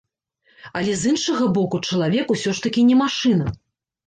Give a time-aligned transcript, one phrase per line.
[0.79, 3.45] Але з іншага боку, чалавек усё ж такі не машына.